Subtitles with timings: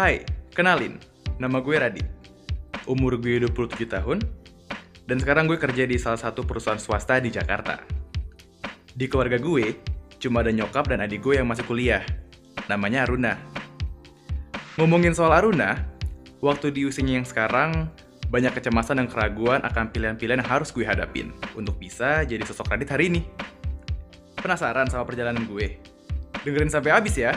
[0.00, 0.24] Hai,
[0.56, 0.96] kenalin.
[1.36, 2.08] Nama gue Radit.
[2.88, 4.24] Umur gue 27 tahun.
[5.04, 7.84] Dan sekarang gue kerja di salah satu perusahaan swasta di Jakarta.
[8.96, 9.76] Di keluarga gue,
[10.16, 12.00] cuma ada nyokap dan adik gue yang masih kuliah.
[12.64, 13.36] Namanya Aruna.
[14.80, 15.84] Ngomongin soal Aruna,
[16.40, 17.92] waktu di usianya yang sekarang,
[18.32, 22.88] banyak kecemasan dan keraguan akan pilihan-pilihan yang harus gue hadapin untuk bisa jadi sosok Radit
[22.88, 23.28] hari ini.
[24.40, 25.76] Penasaran sama perjalanan gue?
[26.40, 27.36] Dengerin sampai habis ya.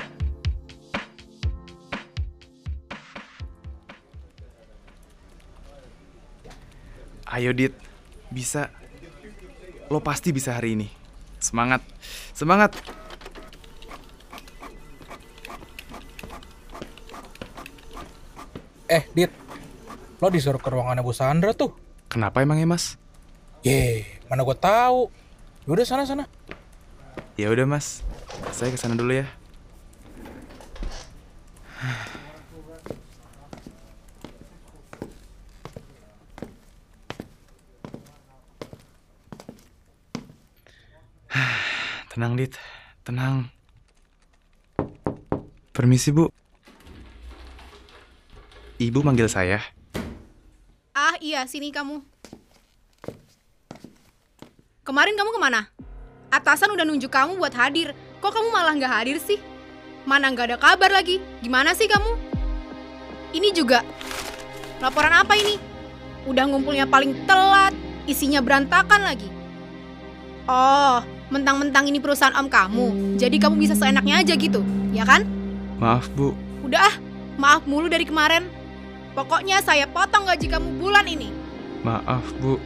[7.33, 7.73] Ayo Dit,
[8.29, 8.69] bisa.
[9.89, 10.87] Lo pasti bisa hari ini.
[11.41, 11.81] Semangat,
[12.37, 12.77] semangat.
[18.85, 19.33] Eh, Dit.
[20.21, 21.73] Lo disuruh ke ruangannya Bu Sandra tuh.
[22.05, 23.01] Kenapa emang ya Mas?
[23.65, 25.09] Ye, mana gue tahu.
[25.65, 26.29] Yaudah sana sana.
[27.33, 28.05] Ya udah Mas,
[28.53, 29.25] saya ke sana dulu ya.
[43.03, 43.47] Tenang.
[45.71, 46.27] Permisi Bu.
[48.81, 49.63] Ibu manggil saya.
[50.91, 52.03] Ah iya, sini kamu.
[54.83, 55.61] Kemarin kamu ke mana?
[56.27, 57.95] Atasan udah nunjuk kamu buat hadir.
[58.19, 59.39] Kok kamu malah nggak hadir sih?
[60.03, 61.23] Mana nggak ada kabar lagi?
[61.39, 62.11] Gimana sih kamu?
[63.31, 63.79] Ini juga.
[64.83, 65.55] Laporan apa ini?
[66.27, 67.71] Udah ngumpulnya paling telat,
[68.03, 69.31] isinya berantakan lagi.
[70.47, 70.99] Oh,
[71.31, 75.23] mentang-mentang ini perusahaan om kamu, jadi kamu bisa seenaknya aja gitu, ya kan?
[75.79, 76.95] Maaf Bu, Udah ah,
[77.35, 78.47] maaf mulu dari kemarin.
[79.13, 81.29] Pokoknya saya potong gaji kamu bulan ini.
[81.85, 82.57] maaf Bu.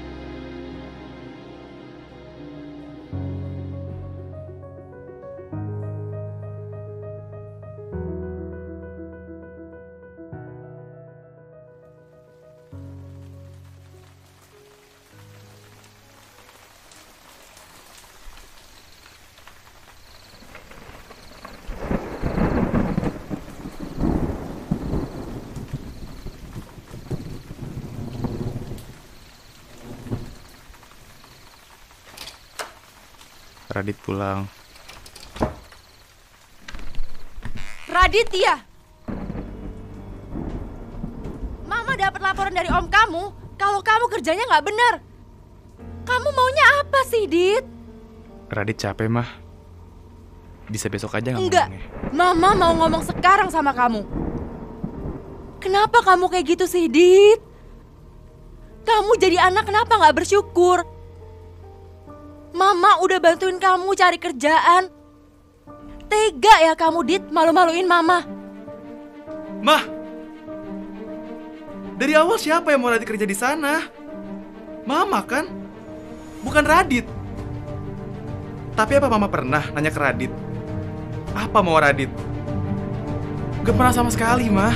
[33.77, 34.49] Radit pulang.
[37.86, 38.65] Raditya.
[41.70, 43.23] Mama dapat laporan dari om kamu
[43.54, 44.93] kalau kamu kerjanya nggak benar.
[46.10, 47.70] Kamu maunya apa sih, Dit?
[48.49, 49.30] Radit capek mah.
[50.73, 51.70] Bisa besok aja nggak Enggak.
[51.70, 52.17] ngomongnya?
[52.17, 54.02] Mama mau ngomong sekarang sama kamu.
[55.61, 57.45] Kenapa kamu kayak gitu sih, Dit?
[58.89, 60.97] Kamu jadi anak kenapa nggak bersyukur?
[62.58, 64.90] Mama udah bantuin kamu cari kerjaan.
[66.10, 68.26] Tega ya kamu, Dit, malu-maluin Mama.
[69.62, 69.84] Mah!
[72.02, 73.86] Dari awal siapa yang mau Radit kerja di sana?
[74.90, 75.46] Mama kan?
[76.42, 77.06] Bukan Radit.
[78.73, 80.34] Tapi apa Mama pernah nanya ke Radit?
[81.38, 82.10] Apa mau Radit?
[83.62, 84.73] Gak pernah sama sekali, Mah.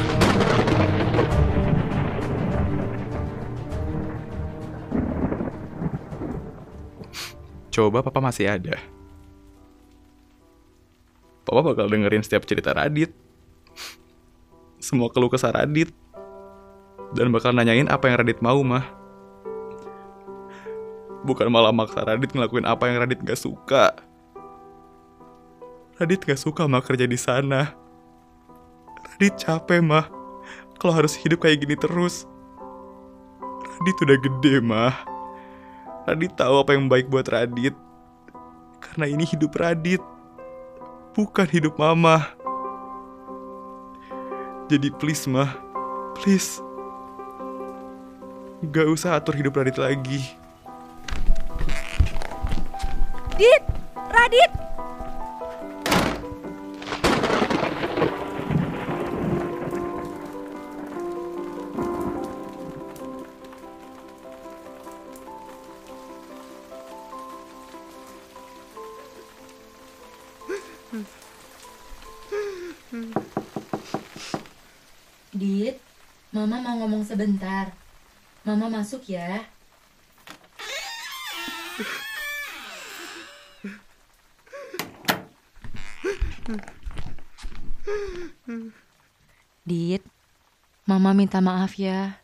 [7.72, 8.76] Coba Papa masih ada.
[11.48, 13.16] Papa bakal dengerin setiap cerita Radit.
[14.84, 15.88] Semua keluh kesah Radit.
[17.16, 18.84] Dan bakal nanyain apa yang Radit mau mah.
[21.24, 23.96] Bukan malah maksa Radit ngelakuin apa yang Radit gak suka.
[25.96, 27.72] Radit gak suka mah kerja di sana.
[29.16, 30.12] Radit capek mah
[30.76, 32.28] kalau harus hidup kayak gini terus.
[33.64, 35.11] Radit udah gede mah
[36.08, 37.76] Radit tahu apa yang baik buat Radit
[38.82, 40.02] karena ini hidup Radit
[41.14, 42.42] bukan hidup mama
[44.72, 45.52] jadi please mah,
[46.16, 46.64] please.
[48.72, 50.32] Gak usah atur hidup Radit lagi.
[53.36, 53.64] Dit,
[54.16, 54.71] Radit.
[75.32, 75.80] Dit,
[76.36, 77.72] Mama mau ngomong sebentar.
[78.44, 79.48] Mama masuk ya.
[89.64, 90.04] Dit,
[90.84, 92.20] Mama minta maaf ya.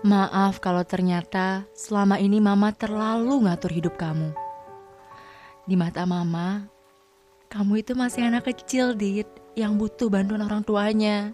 [0.00, 4.39] Maaf kalau ternyata selama ini Mama terlalu ngatur hidup kamu.
[5.70, 6.66] Di mata Mama,
[7.46, 11.30] Kamu itu masih anak kecil, Dit, yang butuh bantuan orang tuanya.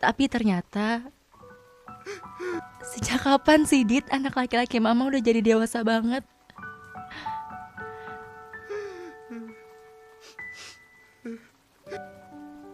[0.00, 1.04] Tapi ternyata
[2.88, 6.24] sejak kapan sih, Dit, anak laki-laki mama udah jadi dewasa banget?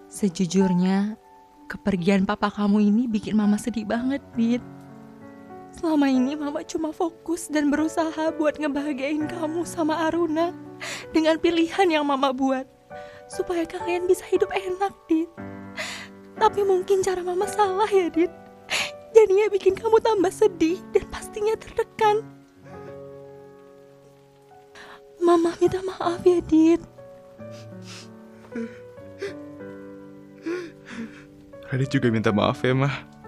[0.06, 1.18] Sejujurnya,
[1.66, 4.62] kepergian papa kamu ini bikin mama sedih banget, Dit.
[5.80, 10.52] Selama ini mama cuma fokus dan berusaha buat ngebahagiain kamu sama Aruna
[11.16, 12.68] dengan pilihan yang mama buat.
[13.32, 15.32] Supaya kalian bisa hidup enak, Dit.
[16.36, 18.28] Tapi mungkin cara mama salah ya, Dit.
[19.16, 22.28] Jadinya bikin kamu tambah sedih dan pastinya tertekan.
[25.16, 26.84] Mama minta maaf ya, Dit.
[31.72, 33.19] Radit juga minta maaf ya, mah.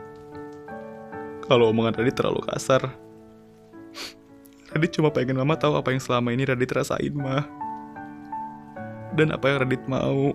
[1.47, 2.87] Kalau omongan Radit terlalu kasar.
[4.73, 7.45] Radit cuma pengen mama tahu apa yang selama ini Radit rasain, mah.
[9.13, 10.33] Dan apa yang Radit mau.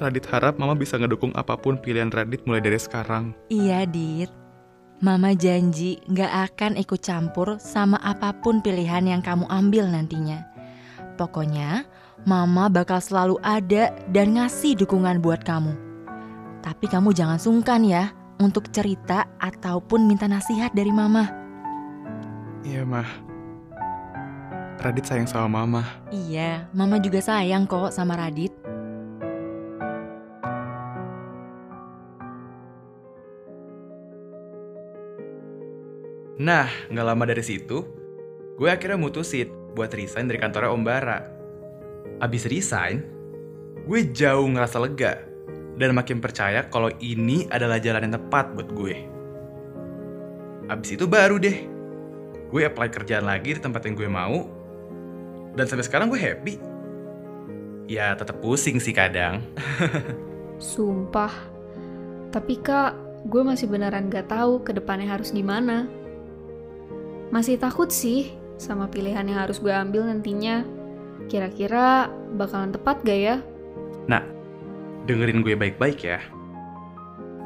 [0.00, 3.36] Radit harap mama bisa ngedukung apa pun pilihan Radit mulai dari sekarang.
[3.52, 4.32] Iya, Dit.
[5.00, 10.44] Mama janji gak akan ikut campur sama apa pun pilihan yang kamu ambil nantinya.
[11.16, 11.88] Pokoknya,
[12.28, 15.72] Mama bakal selalu ada dan ngasih dukungan buat kamu.
[16.60, 21.28] Tapi kamu jangan sungkan ya untuk cerita ataupun minta nasihat dari Mama.
[22.64, 23.06] Iya, mah.
[24.80, 25.84] Radit sayang sama mama.
[26.08, 28.48] Iya, Mama juga sayang kok sama Radit.
[36.40, 37.84] Nah, nggak lama dari situ,
[38.56, 41.20] gue akhirnya mutusin buat resign dari kantornya Om Bara.
[42.24, 43.04] Abis resign,
[43.84, 45.29] gue jauh ngerasa lega
[45.76, 48.96] dan makin percaya kalau ini adalah jalan yang tepat buat gue.
[50.70, 51.66] Abis itu baru deh,
[52.50, 54.46] gue apply kerjaan lagi di tempat yang gue mau,
[55.54, 56.54] dan sampai sekarang gue happy.
[57.90, 59.42] Ya tetap pusing sih kadang.
[60.62, 61.32] Sumpah.
[62.30, 62.94] Tapi kak,
[63.26, 65.90] gue masih beneran gak tahu ke depannya harus gimana.
[67.34, 68.30] Masih takut sih
[68.60, 70.62] sama pilihan yang harus gue ambil nantinya.
[71.26, 72.06] Kira-kira
[72.38, 73.36] bakalan tepat gak ya?
[74.06, 74.22] Nah,
[75.10, 76.22] dengerin gue baik-baik ya.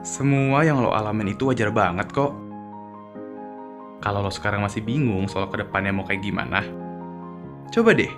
[0.05, 2.37] Semua yang lo alamin itu wajar banget kok.
[4.05, 6.61] Kalau lo sekarang masih bingung soal ke depannya mau kayak gimana,
[7.73, 8.13] coba deh.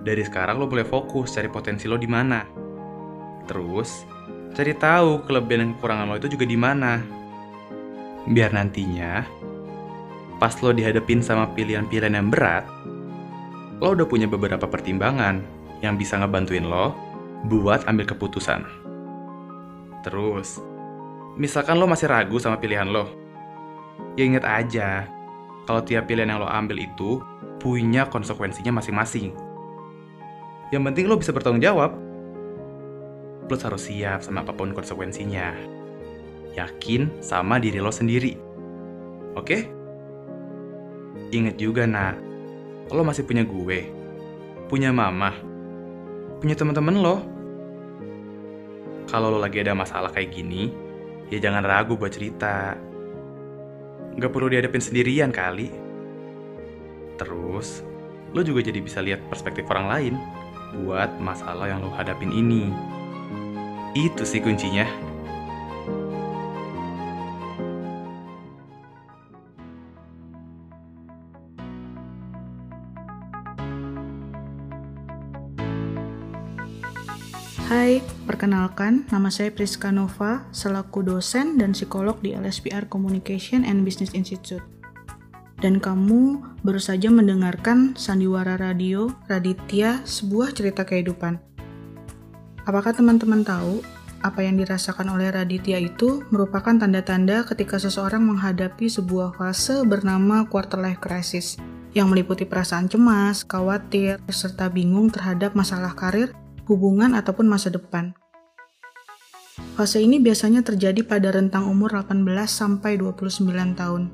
[0.00, 2.40] Dari sekarang lo boleh fokus cari potensi lo di mana.
[3.44, 4.08] Terus,
[4.56, 7.04] cari tahu kelebihan dan kekurangan lo itu juga di mana.
[8.24, 9.28] Biar nantinya,
[10.40, 12.64] pas lo dihadapin sama pilihan-pilihan yang berat,
[13.84, 15.44] lo udah punya beberapa pertimbangan
[15.84, 17.07] yang bisa ngebantuin lo
[17.46, 18.66] buat ambil keputusan.
[20.02, 20.58] Terus,
[21.38, 23.06] misalkan lo masih ragu sama pilihan lo,
[24.18, 25.06] ya inget aja,
[25.68, 27.22] kalau tiap pilihan yang lo ambil itu
[27.62, 29.36] punya konsekuensinya masing-masing.
[30.72, 31.92] Yang penting lo bisa bertanggung jawab.
[33.48, 35.56] Plus harus siap sama apa pun konsekuensinya.
[36.52, 38.36] Yakin sama diri lo sendiri.
[39.36, 39.68] Oke?
[41.32, 42.16] Ingat juga, nak.
[42.92, 43.88] Lo masih punya gue.
[44.68, 45.47] Punya mama.
[46.38, 47.16] Punya teman-teman lo.
[49.10, 50.70] Kalau lo lagi ada masalah kayak gini,
[51.34, 52.78] ya jangan ragu buat cerita.
[54.14, 55.74] Gak perlu dihadapin sendirian kali.
[57.18, 57.82] Terus,
[58.30, 60.14] lo juga jadi bisa lihat perspektif orang lain
[60.86, 62.70] buat masalah yang lo hadapin ini.
[63.98, 64.86] Itu sih kuncinya.
[77.68, 84.16] Hai, perkenalkan nama saya Priska Nova selaku dosen dan psikolog di LSPR Communication and Business
[84.16, 84.64] Institute.
[85.60, 91.36] Dan kamu baru saja mendengarkan Sandiwara Radio Raditya, sebuah cerita kehidupan.
[92.64, 93.84] Apakah teman-teman tahu
[94.24, 100.80] apa yang dirasakan oleh Raditya itu merupakan tanda-tanda ketika seseorang menghadapi sebuah fase bernama quarter
[100.80, 101.60] life crisis
[101.92, 106.32] yang meliputi perasaan cemas, khawatir, serta bingung terhadap masalah karir
[106.68, 108.12] hubungan, ataupun masa depan.
[109.74, 114.10] Fase ini biasanya terjadi pada rentang umur 18 sampai 29 tahun.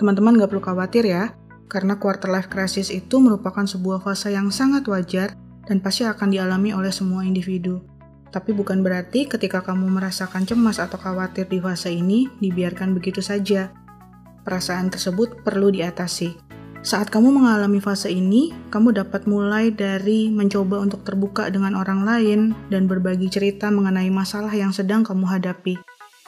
[0.00, 1.36] Teman-teman gak perlu khawatir ya,
[1.70, 5.38] karena quarter life crisis itu merupakan sebuah fase yang sangat wajar
[5.70, 7.78] dan pasti akan dialami oleh semua individu.
[8.30, 13.74] Tapi bukan berarti ketika kamu merasakan cemas atau khawatir di fase ini, dibiarkan begitu saja.
[14.46, 16.49] Perasaan tersebut perlu diatasi.
[16.80, 22.40] Saat kamu mengalami fase ini, kamu dapat mulai dari mencoba untuk terbuka dengan orang lain
[22.72, 25.76] dan berbagi cerita mengenai masalah yang sedang kamu hadapi.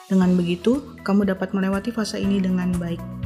[0.05, 3.22] Dengan begitu, kamu dapat melewati fase ini dengan baik.